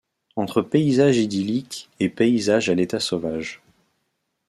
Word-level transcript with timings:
Entre 0.35 0.63
paysages 0.63 1.19
idylliques 1.19 1.87
et 1.99 2.09
paysages 2.09 2.71
à 2.71 2.73
l'état 2.73 2.99
sauvage. 2.99 3.61